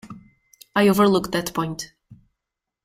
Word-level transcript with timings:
I 0.75 0.87
overlooked 0.87 1.31
that 1.33 1.53
point. 1.53 1.93